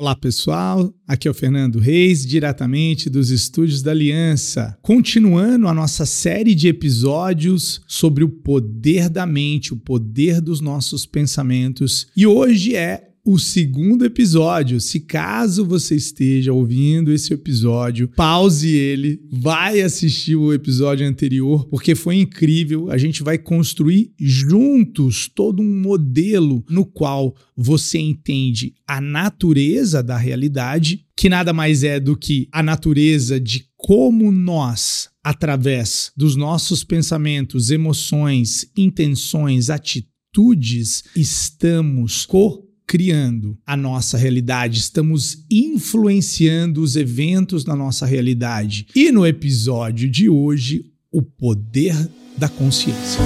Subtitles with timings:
[0.00, 4.78] Olá pessoal, aqui é o Fernando Reis, diretamente dos estúdios da Aliança.
[4.80, 11.04] Continuando a nossa série de episódios sobre o poder da mente, o poder dos nossos
[11.04, 12.06] pensamentos.
[12.16, 14.80] E hoje é o segundo episódio.
[14.80, 21.94] Se caso você esteja ouvindo esse episódio, pause ele, vai assistir o episódio anterior, porque
[21.94, 22.90] foi incrível.
[22.90, 30.16] A gente vai construir juntos todo um modelo no qual você entende a natureza da
[30.16, 36.82] realidade, que nada mais é do que a natureza de como nós, através dos nossos
[36.82, 47.76] pensamentos, emoções, intenções, atitudes, estamos co criando a nossa realidade, estamos influenciando os eventos na
[47.76, 48.86] nossa realidade.
[48.96, 51.94] E no episódio de hoje, o poder
[52.38, 53.20] da consciência.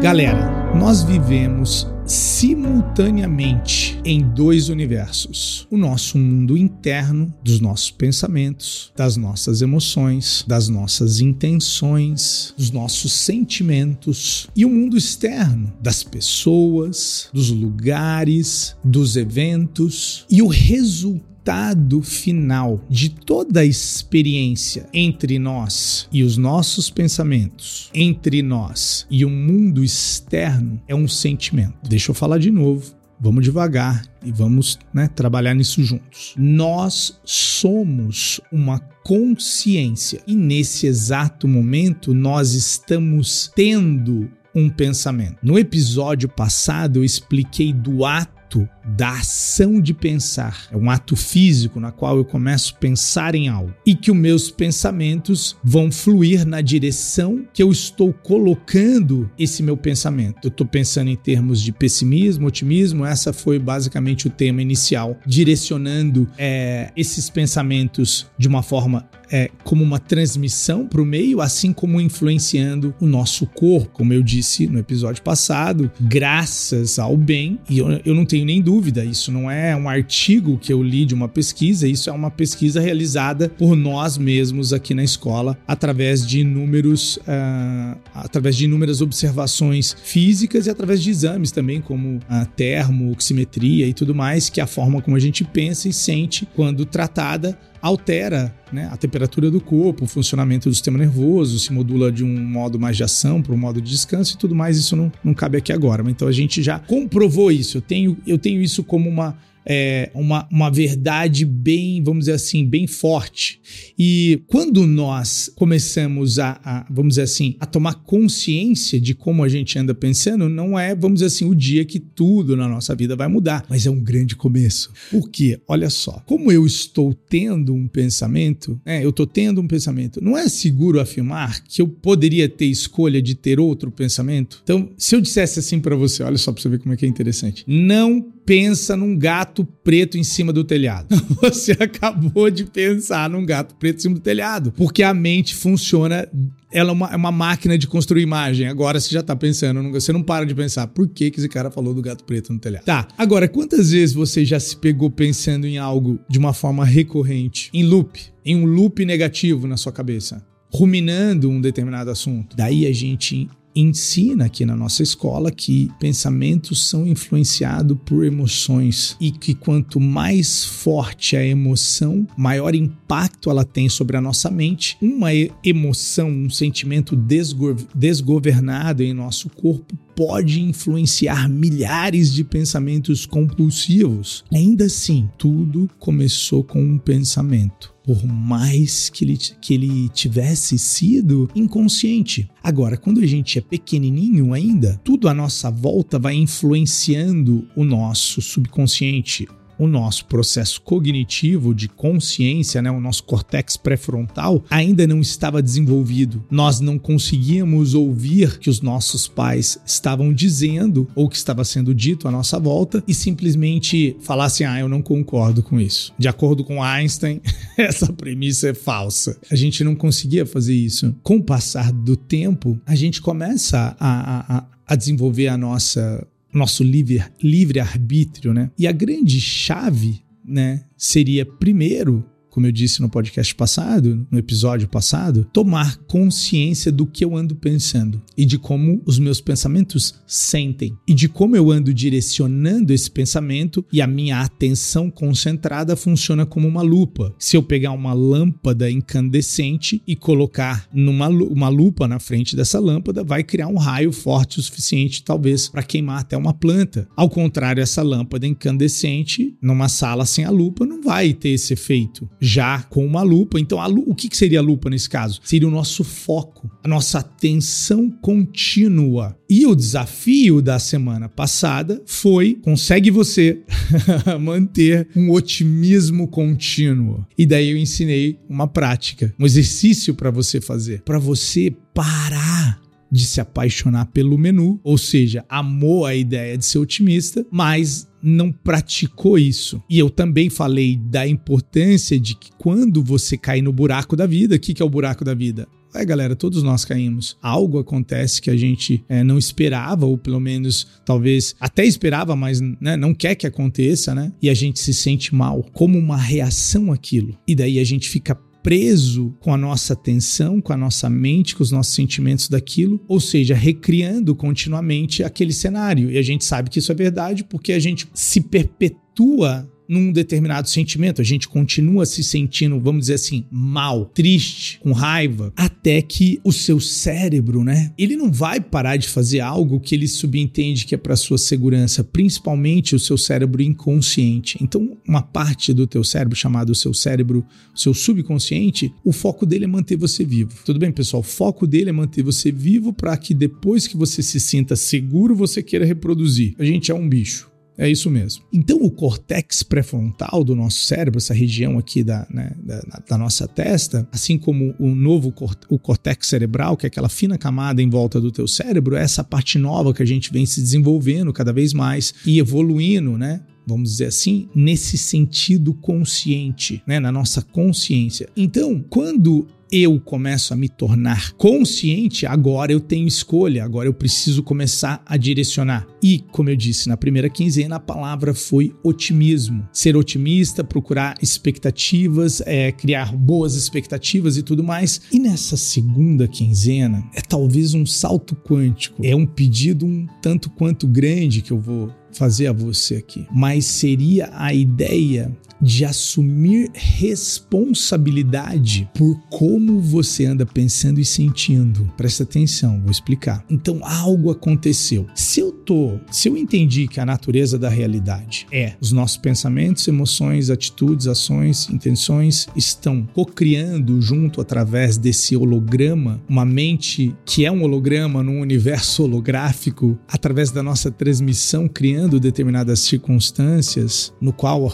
[0.00, 9.16] Galera, nós vivemos simultaneamente em dois universos: o nosso mundo interno, dos nossos pensamentos, das
[9.16, 17.50] nossas emoções, das nossas intenções, dos nossos sentimentos, e o mundo externo, das pessoas, dos
[17.50, 26.22] lugares, dos eventos, e o resultado resultado final de toda a experiência entre nós e
[26.22, 31.74] os nossos pensamentos, entre nós e o mundo externo, é um sentimento.
[31.86, 32.94] Deixa eu falar de novo.
[33.20, 36.34] Vamos devagar e vamos né, trabalhar nisso juntos.
[36.36, 45.36] Nós somos uma consciência e nesse exato momento nós estamos tendo um pensamento.
[45.42, 50.68] No episódio passado eu expliquei do ato ato da ação de pensar.
[50.70, 54.16] É um ato físico na qual eu começo a pensar em algo e que os
[54.16, 60.38] meus pensamentos vão fluir na direção que eu estou colocando esse meu pensamento.
[60.44, 63.04] Eu estou pensando em termos de pessimismo, otimismo.
[63.04, 69.82] Essa foi basicamente o tema inicial, direcionando é, esses pensamentos de uma forma é, como
[69.82, 73.90] uma transmissão para o meio, assim como influenciando o nosso corpo.
[73.92, 78.62] Como eu disse no episódio passado, graças ao bem, e eu, eu não tenho nem
[78.62, 78.73] dúvida,
[79.04, 82.80] isso não é um artigo que eu li de uma pesquisa, isso é uma pesquisa
[82.80, 89.96] realizada por nós mesmos aqui na escola, através de inúmeros, uh, através de inúmeras observações
[90.02, 94.64] físicas e através de exames também, como a termo, oximetria e tudo mais, que é
[94.64, 99.60] a forma como a gente pensa e sente quando tratada altera né, a temperatura do
[99.60, 103.52] corpo, o funcionamento do sistema nervoso, se modula de um modo mais de ação para
[103.52, 104.78] um modo de descanso e tudo mais.
[104.78, 106.02] Isso não, não cabe aqui agora.
[106.10, 107.76] Então a gente já comprovou isso.
[107.76, 112.66] Eu tenho, eu tenho isso como uma é, uma, uma verdade bem, vamos dizer assim,
[112.66, 113.60] bem forte.
[113.98, 119.48] E quando nós começamos a, a, vamos dizer assim, a tomar consciência de como a
[119.48, 123.16] gente anda pensando, não é, vamos dizer assim, o dia que tudo na nossa vida
[123.16, 124.90] vai mudar, mas é um grande começo.
[125.10, 125.60] Por quê?
[125.66, 130.36] Olha só, como eu estou tendo um pensamento, né, eu estou tendo um pensamento, não
[130.36, 134.60] é seguro afirmar que eu poderia ter escolha de ter outro pensamento?
[134.62, 137.04] Então, se eu dissesse assim para você, olha só para você ver como é que
[137.04, 141.14] é interessante, não pensa num gato preto em cima do telhado.
[141.42, 146.26] Você acabou de pensar num gato preto em cima do telhado, porque a mente funciona
[146.72, 148.66] ela é uma, é uma, máquina de construir imagem.
[148.66, 151.70] Agora você já tá pensando, você não para de pensar, por que, que esse cara
[151.70, 152.84] falou do gato preto no telhado?
[152.84, 157.70] Tá, agora, quantas vezes você já se pegou pensando em algo de uma forma recorrente,
[157.72, 162.56] em loop, em um loop negativo na sua cabeça, ruminando um determinado assunto?
[162.56, 169.30] Daí a gente ensina aqui na nossa escola que pensamentos são influenciados por emoções e
[169.30, 174.96] que quanto mais forte a emoção, maior impacto ela tem sobre a nossa mente.
[175.00, 175.30] Uma
[175.64, 184.44] emoção, um sentimento desgo desgovernado em nosso corpo pode influenciar milhares de pensamentos compulsivos.
[184.52, 191.48] Ainda assim, tudo começou com um pensamento por mais que ele, que ele tivesse sido
[191.54, 192.48] inconsciente.
[192.62, 198.42] Agora, quando a gente é pequenininho ainda, tudo à nossa volta vai influenciando o nosso
[198.42, 199.48] subconsciente,
[199.78, 206.44] o nosso processo cognitivo de consciência, né, o nosso cortex pré-frontal, ainda não estava desenvolvido.
[206.50, 212.28] Nós não conseguíamos ouvir que os nossos pais estavam dizendo ou que estava sendo dito
[212.28, 216.12] à nossa volta e simplesmente falassem: "Ah, eu não concordo com isso".
[216.18, 217.40] De acordo com Einstein,
[217.76, 219.38] essa premissa é falsa.
[219.50, 221.14] A gente não conseguia fazer isso.
[221.22, 226.82] Com o passar do tempo, a gente começa a, a, a desenvolver a nossa nosso
[226.84, 228.70] livre, livre arbítrio, né?
[228.78, 232.24] E a grande chave, né, seria primeiro
[232.54, 237.56] como eu disse no podcast passado, no episódio passado, tomar consciência do que eu ando
[237.56, 243.10] pensando e de como os meus pensamentos sentem e de como eu ando direcionando esse
[243.10, 247.34] pensamento e a minha atenção concentrada funciona como uma lupa.
[247.40, 253.24] Se eu pegar uma lâmpada incandescente e colocar numa uma lupa na frente dessa lâmpada,
[253.24, 257.08] vai criar um raio forte o suficiente, talvez, para queimar até uma planta.
[257.16, 262.30] Ao contrário, essa lâmpada incandescente, numa sala sem a lupa, não vai ter esse efeito.
[262.46, 265.40] Já com uma lupa, então o que seria a lupa nesse caso?
[265.42, 269.34] Seria o nosso foco, a nossa atenção contínua.
[269.48, 273.62] E o desafio da semana passada foi: consegue você
[274.38, 277.26] manter um otimismo contínuo?
[277.38, 283.24] E daí eu ensinei uma prática, um exercício para você fazer, para você parar de
[283.24, 289.38] se apaixonar pelo menu, ou seja, amou a ideia de ser otimista, mas não praticou
[289.38, 289.82] isso.
[289.88, 294.56] E eu também falei da importância de que quando você cair no buraco da vida,
[294.56, 295.68] o que, que é o buraco da vida?
[295.94, 297.36] É, galera, todos nós caímos.
[297.40, 302.60] Algo acontece que a gente é, não esperava, ou pelo menos talvez até esperava, mas
[302.60, 304.32] né, não quer que aconteça, né?
[304.42, 307.38] E a gente se sente mal, como uma reação àquilo.
[307.46, 311.62] E daí a gente fica preso com a nossa atenção, com a nossa mente, com
[311.62, 316.10] os nossos sentimentos daquilo, ou seja, recriando continuamente aquele cenário.
[316.10, 320.68] E a gente sabe que isso é verdade porque a gente se perpetua num determinado
[320.68, 326.40] sentimento, a gente continua se sentindo, vamos dizer assim, mal, triste, com raiva, até que
[326.44, 330.94] o seu cérebro, né, ele não vai parar de fazer algo que ele subentende que
[330.94, 334.58] é para sua segurança, principalmente o seu cérebro inconsciente.
[334.60, 337.44] Então, uma parte do teu cérebro chamado o seu cérebro,
[337.74, 340.52] o seu subconsciente, o foco dele é manter você vivo.
[340.64, 341.20] Tudo bem, pessoal?
[341.20, 345.34] O foco dele é manter você vivo para que depois que você se sinta seguro,
[345.34, 346.54] você queira reproduzir.
[346.58, 347.53] A gente é um bicho.
[347.76, 348.44] É isso mesmo.
[348.52, 353.48] Então, o córtex pré-frontal do nosso cérebro, essa região aqui da, né, da, da, nossa
[353.48, 355.34] testa, assim como o novo
[355.68, 359.24] o córtex cerebral, que é aquela fina camada em volta do teu cérebro, é essa
[359.24, 363.40] parte nova que a gente vem se desenvolvendo cada vez mais e evoluindo, né?
[363.66, 368.28] vamos dizer assim, nesse sentido consciente, né, na nossa consciência.
[368.36, 374.40] Então, quando eu começo a me tornar consciente, agora eu tenho escolha, agora eu preciso
[374.40, 375.84] começar a direcionar.
[376.00, 379.68] E, como eu disse na primeira quinzena, a palavra foi otimismo.
[379.72, 385.00] Ser otimista, procurar expectativas, é, criar boas expectativas e tudo mais.
[385.10, 390.86] E nessa segunda quinzena, é talvez um salto quântico, é um pedido um tanto quanto
[390.86, 398.88] grande que eu vou fazer a você aqui, mas seria a ideia de assumir responsabilidade
[398.94, 401.90] por como você anda pensando e sentindo.
[401.96, 403.42] Presta atenção, vou explicar.
[403.48, 405.06] Então, algo aconteceu.
[405.14, 409.88] Se eu tô, se eu entendi que a natureza da realidade é os nossos pensamentos,
[409.88, 417.62] emoções, atitudes, ações, intenções estão cocriando junto através desse holograma, uma mente que é um
[417.62, 424.70] holograma num universo holográfico, através da nossa transmissão criando determinadas circunstâncias no qual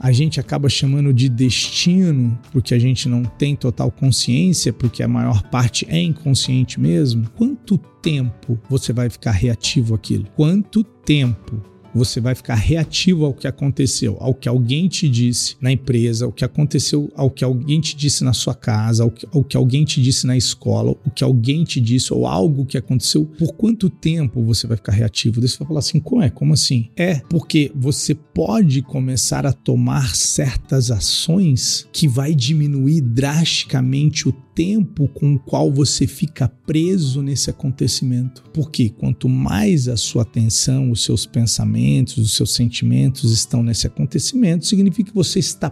[0.00, 5.08] a gente acaba chamando de destino, porque a gente não tem total consciência, porque a
[5.08, 7.28] maior parte é inconsciente mesmo.
[7.36, 10.24] Quanto tempo você vai ficar reativo àquilo?
[10.34, 11.62] Quanto tempo
[11.94, 16.32] você vai ficar reativo ao que aconteceu, ao que alguém te disse na empresa, ao
[16.32, 19.84] que aconteceu, ao que alguém te disse na sua casa, ao que, ao que alguém
[19.84, 23.24] te disse na escola, o que alguém te disse ou algo que aconteceu.
[23.38, 25.40] Por quanto tempo você vai ficar reativo?
[25.40, 26.30] Daí você vai falar assim: como é?
[26.30, 26.88] Como assim?
[26.96, 35.08] É porque você pode começar a tomar certas ações que vai diminuir drasticamente o tempo
[35.08, 38.42] com o qual você fica preso nesse acontecimento.
[38.52, 44.66] Porque quanto mais a sua atenção, os seus pensamentos, os seus sentimentos estão nesse acontecimento,
[44.66, 45.70] significa que você está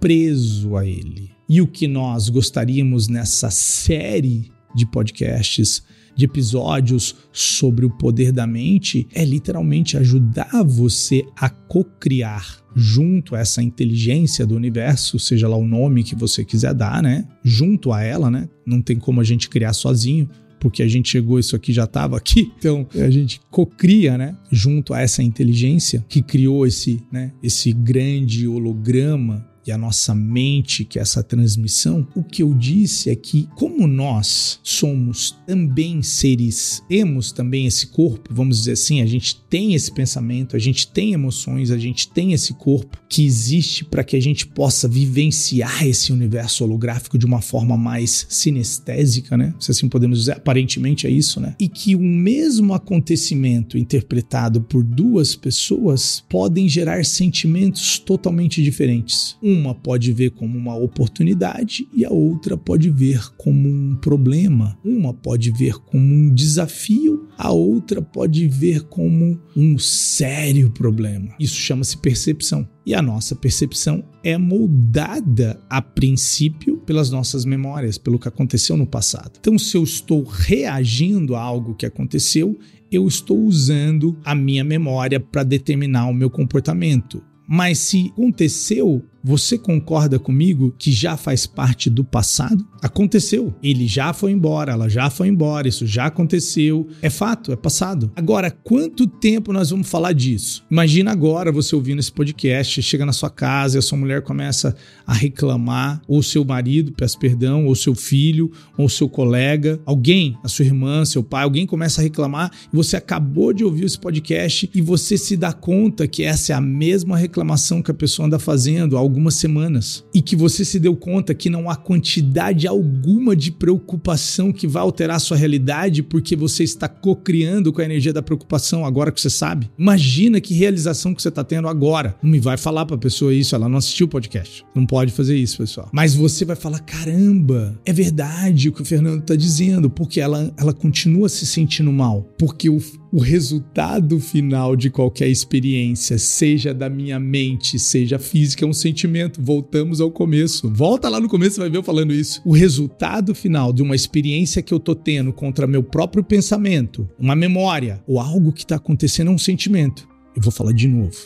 [0.00, 1.30] preso a ele.
[1.48, 5.82] E o que nós gostaríamos nessa série de podcasts
[6.16, 13.40] de episódios sobre o poder da mente é literalmente ajudar você a co-criar junto a
[13.40, 17.26] essa inteligência do universo, seja lá o nome que você quiser dar, né?
[17.42, 18.48] Junto a ela, né?
[18.66, 20.28] Não tem como a gente criar sozinho,
[20.64, 22.50] porque a gente chegou, isso aqui já estava aqui.
[22.58, 28.48] Então a gente cocria, né, junto a essa inteligência que criou esse, né, esse grande
[28.48, 33.48] holograma e a nossa mente, que é essa transmissão, o que eu disse é que,
[33.56, 39.74] como nós somos também seres, temos também esse corpo, vamos dizer assim, a gente tem
[39.74, 44.16] esse pensamento, a gente tem emoções, a gente tem esse corpo que existe para que
[44.16, 49.54] a gente possa vivenciar esse universo holográfico de uma forma mais sinestésica, né?
[49.58, 51.54] Se assim podemos dizer, aparentemente é isso, né?
[51.58, 59.36] E que o mesmo acontecimento interpretado por duas pessoas podem gerar sentimentos totalmente diferentes.
[59.42, 64.76] Um Uma pode ver como uma oportunidade e a outra pode ver como um problema.
[64.84, 71.34] Uma pode ver como um desafio, a outra pode ver como um sério problema.
[71.38, 72.68] Isso chama-se percepção.
[72.84, 78.86] E a nossa percepção é moldada a princípio pelas nossas memórias, pelo que aconteceu no
[78.86, 79.38] passado.
[79.40, 82.58] Então, se eu estou reagindo a algo que aconteceu,
[82.90, 87.22] eu estou usando a minha memória para determinar o meu comportamento.
[87.46, 92.62] Mas se aconteceu, você concorda comigo que já faz parte do passado?
[92.82, 93.54] Aconteceu.
[93.62, 96.86] Ele já foi embora, ela já foi embora, isso já aconteceu.
[97.00, 98.12] É fato, é passado.
[98.14, 100.62] Agora, quanto tempo nós vamos falar disso?
[100.70, 104.76] Imagina agora você ouvindo esse podcast, chega na sua casa e a sua mulher começa
[105.06, 110.48] a reclamar, ou seu marido, peço perdão, ou seu filho, ou seu colega, alguém, a
[110.48, 114.70] sua irmã, seu pai, alguém começa a reclamar e você acabou de ouvir esse podcast
[114.74, 118.38] e você se dá conta que essa é a mesma reclamação que a pessoa anda
[118.38, 123.52] fazendo algumas semanas e que você se deu conta que não há quantidade alguma de
[123.52, 128.20] preocupação que vai alterar a sua realidade porque você está co-criando com a energia da
[128.20, 129.70] preocupação agora que você sabe.
[129.78, 132.16] Imagina que realização que você está tendo agora.
[132.20, 134.64] Não me vai falar para a pessoa isso, ela não assistiu o podcast.
[134.74, 135.88] Não pode fazer isso, pessoal.
[135.92, 140.52] Mas você vai falar: caramba, é verdade o que o Fernando está dizendo, porque ela,
[140.56, 142.28] ela continua se sentindo mal.
[142.36, 142.80] Porque o,
[143.14, 149.40] o resultado final de qualquer experiência, seja da minha mente, seja física, é um sentimento.
[149.40, 150.68] Voltamos ao começo.
[150.68, 152.42] Volta lá no começo, você vai ver eu falando isso.
[152.44, 157.36] O resultado final de uma experiência que eu tô tendo contra meu próprio pensamento, uma
[157.36, 160.08] memória ou algo que está acontecendo é um sentimento.
[160.34, 161.16] Eu vou falar de novo.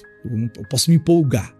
[0.58, 1.56] Eu posso me empolgar.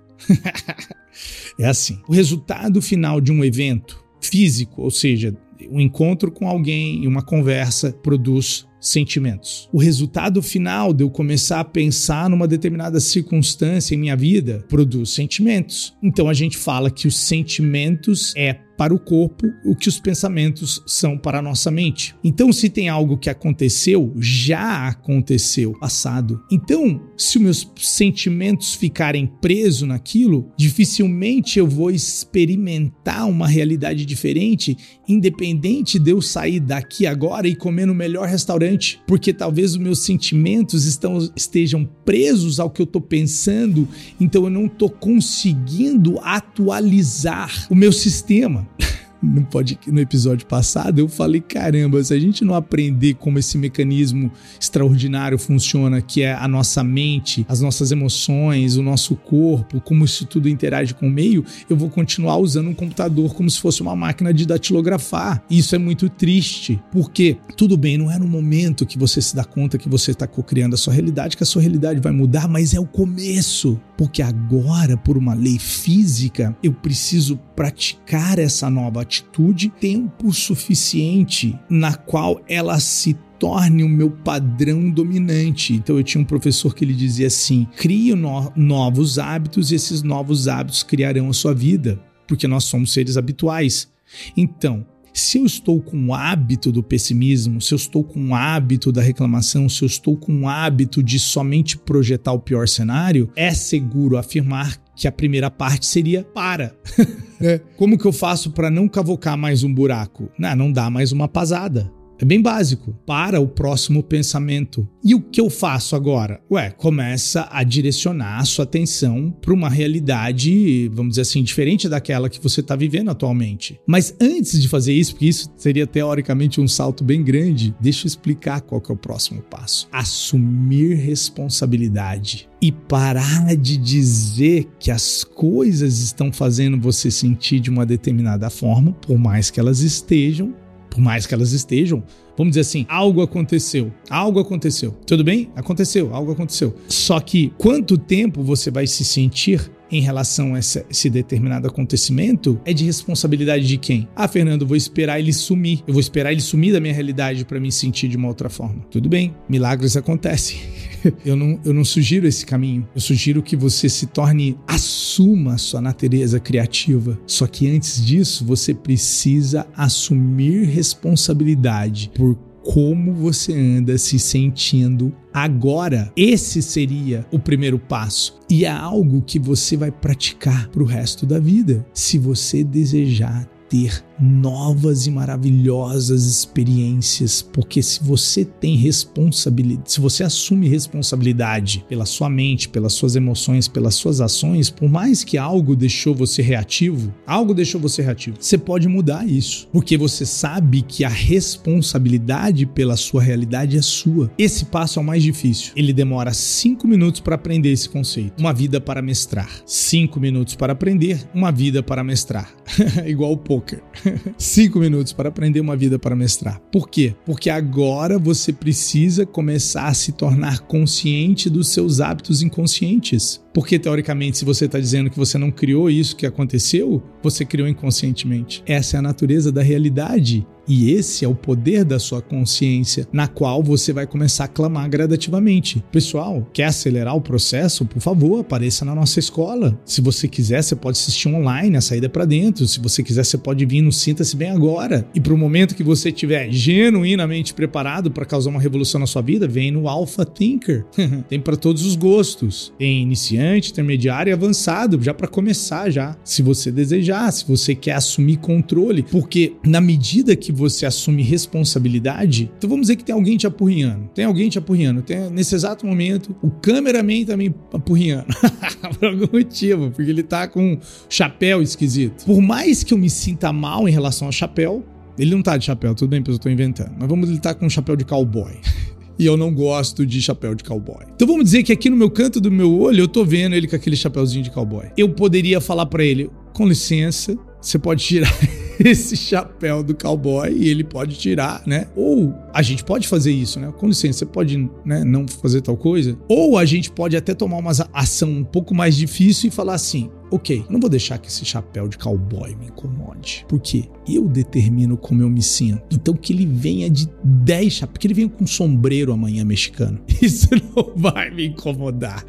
[1.58, 2.02] é assim.
[2.06, 5.34] O resultado final de um evento físico, ou seja,
[5.70, 9.68] um encontro com alguém e uma conversa, produz sentimentos.
[9.72, 15.10] O resultado final de eu começar a pensar numa determinada circunstância em minha vida produz
[15.10, 15.94] sentimentos.
[16.02, 20.80] Então a gente fala que os sentimentos é para o corpo o que os pensamentos
[20.86, 22.14] são para a nossa mente.
[22.22, 26.40] Então, se tem algo que aconteceu, já aconteceu, passado.
[26.50, 34.76] Então, se os meus sentimentos ficarem presos naquilo, dificilmente eu vou experimentar uma realidade diferente,
[35.08, 38.67] independente de eu sair daqui agora e comer no melhor restaurante,
[39.06, 43.88] porque talvez os meus sentimentos estão, estejam presos ao que eu estou pensando,
[44.20, 48.68] então eu não estou conseguindo atualizar o meu sistema
[49.22, 53.58] no, pod, no episódio passado, eu falei: caramba, se a gente não aprender como esse
[53.58, 60.04] mecanismo extraordinário funciona, que é a nossa mente, as nossas emoções, o nosso corpo, como
[60.04, 63.82] isso tudo interage com o meio, eu vou continuar usando um computador como se fosse
[63.82, 65.42] uma máquina de datilografar.
[65.50, 69.34] E isso é muito triste, porque tudo bem, não é no momento que você se
[69.34, 72.48] dá conta que você está co-criando a sua realidade, que a sua realidade vai mudar,
[72.48, 73.80] mas é o começo.
[73.96, 81.94] Porque agora, por uma lei física, eu preciso praticar essa nova atitude tempo suficiente na
[81.94, 85.72] qual ela se torne o meu padrão dominante.
[85.72, 90.02] Então eu tinha um professor que ele dizia assim: crie no novos hábitos e esses
[90.02, 93.88] novos hábitos criarão a sua vida, porque nós somos seres habituais.
[94.36, 98.92] Então, se eu estou com o hábito do pessimismo, se eu estou com o hábito
[98.92, 103.52] da reclamação, se eu estou com o hábito de somente projetar o pior cenário, é
[103.52, 106.74] seguro afirmar que a primeira parte seria para.
[107.40, 107.60] É.
[107.76, 110.28] Como que eu faço para não cavocar mais um buraco?
[110.36, 111.88] Não, não dá mais uma pasada.
[112.20, 112.96] É bem básico.
[113.06, 114.88] Para o próximo pensamento.
[115.04, 116.40] E o que eu faço agora?
[116.50, 122.28] Ué, começa a direcionar a sua atenção para uma realidade, vamos dizer assim, diferente daquela
[122.28, 123.80] que você está vivendo atualmente.
[123.86, 128.08] Mas antes de fazer isso, porque isso seria teoricamente um salto bem grande, deixa eu
[128.08, 129.88] explicar qual que é o próximo passo.
[129.92, 137.86] Assumir responsabilidade e parar de dizer que as coisas estão fazendo você sentir de uma
[137.86, 140.52] determinada forma, por mais que elas estejam,
[140.90, 142.02] por mais que elas estejam,
[142.36, 144.92] vamos dizer assim, algo aconteceu, algo aconteceu.
[145.06, 145.50] Tudo bem?
[145.56, 146.74] Aconteceu, algo aconteceu.
[146.88, 152.60] Só que quanto tempo você vai se sentir em relação a esse, esse, determinado acontecimento
[152.64, 154.08] é de responsabilidade de quem?
[154.14, 155.82] Ah, Fernando, vou esperar ele sumir.
[155.86, 158.84] Eu vou esperar ele sumir da minha realidade para me sentir de uma outra forma.
[158.90, 160.58] Tudo bem, milagres acontecem.
[161.24, 162.86] eu, não, eu não sugiro esse caminho.
[162.94, 167.18] Eu sugiro que você se torne, assuma a sua natureza criativa.
[167.26, 176.12] Só que antes disso, você precisa assumir responsabilidade por como você anda se sentindo agora.
[176.14, 181.24] Esse seria o primeiro passo e é algo que você vai praticar para o resto
[181.24, 189.92] da vida, se você desejar ter novas e maravilhosas experiências, porque se você tem responsabilidade,
[189.92, 195.22] se você assume responsabilidade pela sua mente, pelas suas emoções, pelas suas ações, por mais
[195.22, 200.26] que algo deixou você reativo, algo deixou você reativo, você pode mudar isso, porque você
[200.26, 204.30] sabe que a responsabilidade pela sua realidade é sua.
[204.36, 205.72] Esse passo é o mais difícil.
[205.76, 208.38] Ele demora cinco minutos para aprender esse conceito.
[208.38, 209.48] Uma vida para mestrar.
[209.64, 212.52] Cinco minutos para aprender, uma vida para mestrar.
[213.06, 213.82] Igual o poker.
[214.38, 216.60] Cinco minutos para aprender uma vida para mestrar.
[216.72, 217.14] Por quê?
[217.24, 223.40] Porque agora você precisa começar a se tornar consciente dos seus hábitos inconscientes.
[223.52, 227.68] Porque, teoricamente, se você está dizendo que você não criou isso que aconteceu, você criou
[227.68, 228.62] inconscientemente.
[228.66, 230.46] Essa é a natureza da realidade.
[230.68, 234.88] E esse é o poder da sua consciência, na qual você vai começar a clamar
[234.90, 235.82] gradativamente.
[235.90, 237.86] Pessoal, quer acelerar o processo?
[237.86, 239.80] Por favor, apareça na nossa escola.
[239.82, 242.68] Se você quiser, você pode assistir online, a saída é para dentro.
[242.68, 245.08] Se você quiser, você pode vir no Sinta-se Bem Agora.
[245.14, 249.22] E para o momento que você estiver genuinamente preparado para causar uma revolução na sua
[249.22, 250.84] vida, vem no Alpha Thinker.
[251.30, 252.74] Tem para todos os gostos.
[252.78, 256.16] Tem iniciante, intermediário e avançado, já para começar já.
[256.24, 262.50] Se você desejar, se você quer assumir controle, porque na medida que você assume responsabilidade,
[262.58, 264.08] então vamos dizer que tem alguém te apurrinhando.
[264.14, 265.02] Tem alguém te apurrinhando.
[265.02, 268.26] Tem, nesse exato momento, o cameraman também apurrinhando.
[268.98, 270.78] Por algum motivo, porque ele tá com um
[271.08, 272.24] chapéu esquisito.
[272.24, 274.84] Por mais que eu me sinta mal em relação ao chapéu,
[275.18, 276.92] ele não tá de chapéu, tudo bem, eu tô inventando.
[276.98, 278.52] Mas vamos, ele tá com um chapéu de cowboy.
[279.18, 281.04] e eu não gosto de chapéu de cowboy.
[281.14, 283.66] Então vamos dizer que aqui no meu canto do meu olho eu tô vendo ele
[283.66, 284.86] com aquele chapéuzinho de cowboy.
[284.96, 288.32] Eu poderia falar para ele: com licença, você pode tirar
[288.78, 291.88] esse chapéu do cowboy e ele pode tirar, né?
[291.96, 293.72] Ou a gente pode fazer isso, né?
[293.76, 296.16] Com licença, você pode né, não fazer tal coisa.
[296.28, 300.10] Ou a gente pode até tomar uma ação um pouco mais difícil e falar assim:
[300.30, 303.44] ok, não vou deixar que esse chapéu de cowboy me incomode.
[303.48, 305.82] Porque eu determino como eu me sinto.
[305.90, 310.00] Então que ele venha de 10 chapéus, que ele venha com um sombreiro amanhã mexicano.
[310.20, 312.24] Isso não vai me incomodar.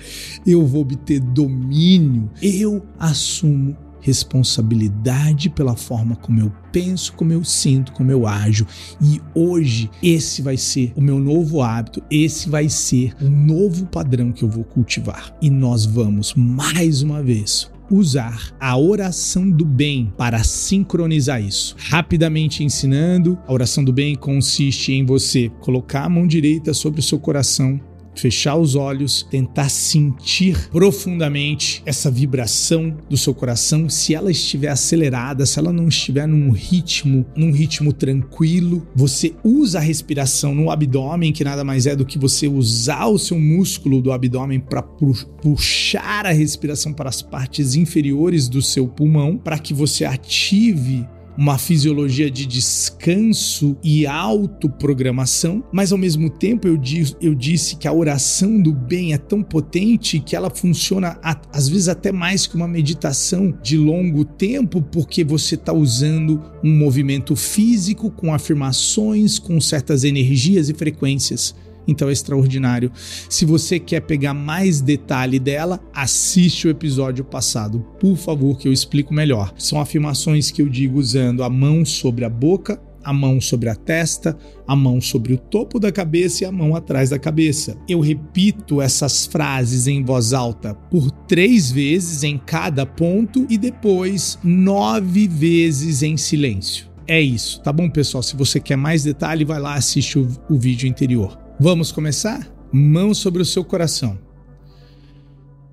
[0.45, 2.29] Eu vou obter domínio.
[2.41, 8.65] Eu assumo responsabilidade pela forma como eu penso, como eu sinto, como eu ajo.
[9.01, 14.31] E hoje esse vai ser o meu novo hábito, esse vai ser o novo padrão
[14.31, 15.35] que eu vou cultivar.
[15.41, 21.75] E nós vamos mais uma vez usar a oração do bem para sincronizar isso.
[21.77, 27.03] Rapidamente ensinando, a oração do bem consiste em você colocar a mão direita sobre o
[27.03, 27.79] seu coração
[28.15, 35.45] fechar os olhos, tentar sentir profundamente essa vibração do seu coração, se ela estiver acelerada,
[35.45, 41.31] se ela não estiver num ritmo, num ritmo tranquilo, você usa a respiração no abdômen,
[41.31, 46.25] que nada mais é do que você usar o seu músculo do abdômen para puxar
[46.25, 51.07] a respiração para as partes inferiores do seu pulmão, para que você ative
[51.39, 56.77] uma fisiologia de descanso e autoprogramação, mas ao mesmo tempo eu,
[57.21, 61.17] eu disse que a oração do bem é tão potente que ela funciona
[61.53, 66.77] às vezes até mais que uma meditação de longo tempo, porque você está usando um
[66.77, 71.55] movimento físico com afirmações, com certas energias e frequências
[71.89, 72.91] então é extraordinário.
[73.29, 78.73] Se você quer pegar mais detalhe dela, assiste o episódio passado, por favor, que eu
[78.73, 79.53] explico melhor.
[79.57, 83.75] São afirmações que eu digo usando a mão sobre a boca, a mão sobre a
[83.75, 87.77] testa, a mão sobre o topo da cabeça e a mão atrás da cabeça.
[87.87, 94.37] Eu repito essas frases em voz alta por três vezes em cada ponto e depois
[94.43, 96.87] nove vezes em silêncio.
[97.07, 98.21] É isso, tá bom, pessoal?
[98.21, 101.48] Se você quer mais detalhe, vai lá assiste o, o vídeo anterior.
[101.61, 102.49] Vamos começar?
[102.71, 104.17] Mão sobre o seu coração.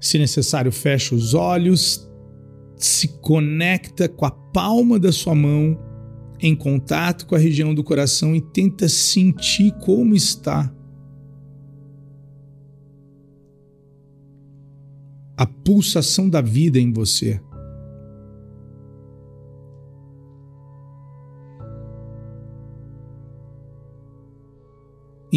[0.00, 2.10] Se necessário, fecha os olhos,
[2.76, 5.78] se conecta com a palma da sua mão
[6.40, 10.74] em contato com a região do coração e tenta sentir como está
[15.36, 17.40] a pulsação da vida em você.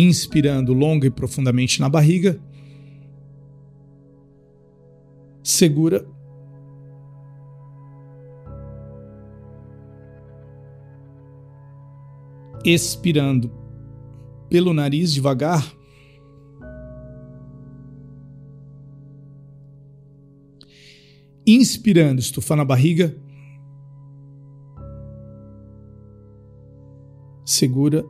[0.01, 2.39] Inspirando longa e profundamente na barriga.
[5.43, 6.07] Segura.
[12.63, 13.51] Expirando
[14.49, 15.75] pelo nariz devagar.
[21.45, 23.15] Inspirando, estufando a barriga.
[27.43, 28.05] Segura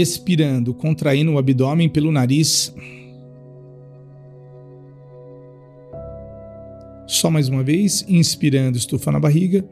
[0.00, 2.74] expirando, contraindo o abdômen pelo nariz.
[7.06, 9.64] Só mais uma vez, inspirando, estufa na barriga.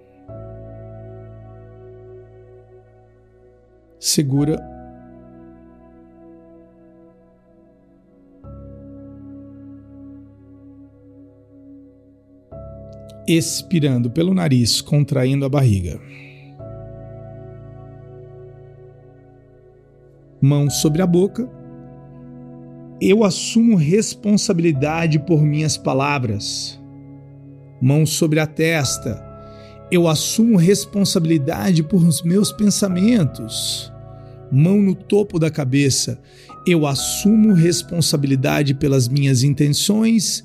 [3.98, 4.60] Segura.
[13.26, 16.00] Expirando pelo nariz, contraindo a barriga.
[20.42, 21.48] Mão sobre a boca.
[23.00, 26.82] Eu assumo responsabilidade por minhas palavras.
[27.80, 29.24] Mão sobre a testa.
[29.88, 33.92] Eu assumo responsabilidade por os meus pensamentos.
[34.50, 36.20] Mão no topo da cabeça.
[36.66, 40.44] Eu assumo responsabilidade pelas minhas intenções.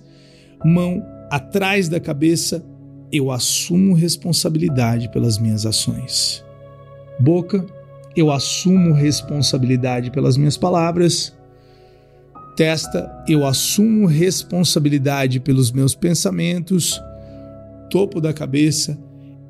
[0.64, 2.64] Mão atrás da cabeça.
[3.12, 6.46] Eu assumo responsabilidade pelas minhas ações.
[7.20, 7.66] Boca
[8.18, 11.38] eu assumo responsabilidade pelas minhas palavras.
[12.56, 17.00] Testa, eu assumo responsabilidade pelos meus pensamentos.
[17.92, 18.98] Topo da cabeça,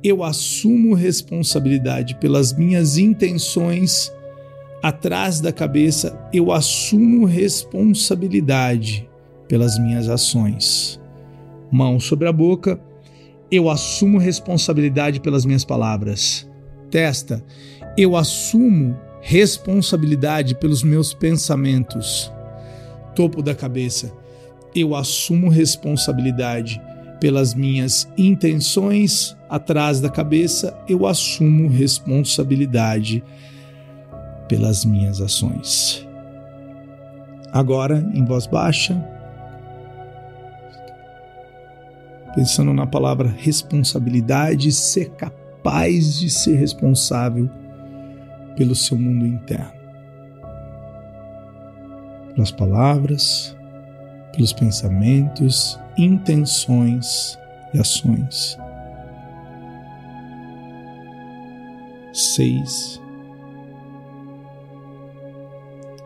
[0.04, 4.12] eu assumo responsabilidade pelas minhas intenções.
[4.82, 9.08] Atrás da cabeça, eu assumo responsabilidade
[9.48, 11.00] pelas minhas ações.
[11.72, 12.78] Mão sobre a boca,
[13.50, 16.46] eu assumo responsabilidade pelas minhas palavras.
[16.90, 17.42] Testa,
[17.98, 22.32] eu assumo responsabilidade pelos meus pensamentos.
[23.12, 24.12] Topo da cabeça,
[24.72, 26.80] eu assumo responsabilidade
[27.20, 29.36] pelas minhas intenções.
[29.50, 33.24] Atrás da cabeça, eu assumo responsabilidade
[34.46, 36.06] pelas minhas ações.
[37.50, 38.94] Agora, em voz baixa,
[42.32, 47.50] pensando na palavra responsabilidade, ser capaz de ser responsável
[48.58, 49.72] pelo seu mundo interno.
[52.34, 53.56] Pelas palavras,
[54.32, 57.38] pelos pensamentos, intenções
[57.72, 58.58] e ações.
[62.12, 63.00] Seis,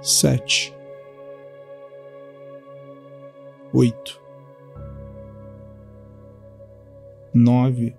[0.03, 0.75] sete,
[3.73, 4.21] oito,
[7.33, 7.97] nove,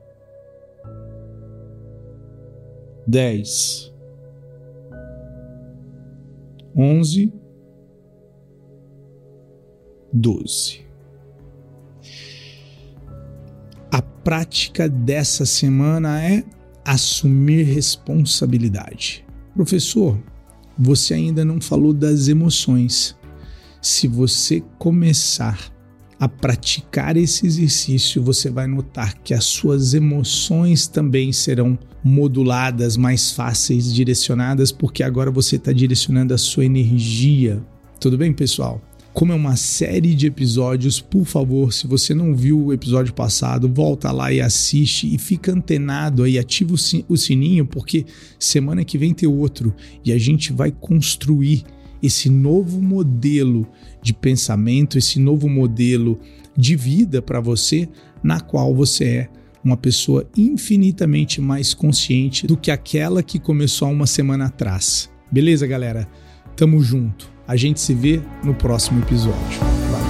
[3.07, 3.92] dez
[6.75, 7.31] onze,
[10.11, 10.81] doze.
[13.91, 16.43] A prática dessa semana é
[16.85, 19.25] assumir responsabilidade.
[19.55, 20.17] Professor,
[20.77, 23.17] você ainda não falou das emoções.
[23.81, 25.72] Se você começar
[26.19, 33.31] a praticar esse exercício, você vai notar que as suas emoções também serão moduladas, mais
[33.31, 37.61] fáceis, direcionadas, porque agora você está direcionando a sua energia.
[37.99, 38.81] Tudo bem, pessoal?
[39.13, 43.71] Como é uma série de episódios, por favor, se você não viu o episódio passado,
[43.71, 48.07] volta lá e assiste e fica antenado aí, ativa o sininho, porque
[48.39, 49.73] semana que vem tem outro
[50.03, 51.63] e a gente vai construir
[52.03, 53.65] esse novo modelo
[54.01, 56.19] de pensamento, esse novo modelo
[56.55, 57.87] de vida para você,
[58.21, 59.29] na qual você é
[59.63, 65.09] uma pessoa infinitamente mais consciente do que aquela que começou há uma semana atrás.
[65.31, 66.07] Beleza, galera?
[66.55, 67.31] Tamo junto.
[67.47, 70.02] A gente se vê no próximo episódio.